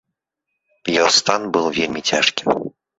Яго 0.99 1.11
стан 1.19 1.41
быў 1.57 1.65
вельмі 1.79 2.07
цяжкім. 2.09 2.49